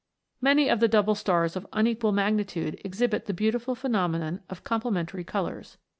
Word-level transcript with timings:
Many 0.41 0.67
of 0.67 0.79
the 0.79 0.87
double 0.87 1.13
stars 1.13 1.55
of 1.55 1.67
unequal 1.73 2.11
magnitude 2.11 2.81
exhibit 2.83 3.27
the 3.27 3.35
beautiful 3.35 3.75
phenomenon 3.75 4.41
of 4.49 4.63
complementary 4.63 5.23
colours. 5.23 5.77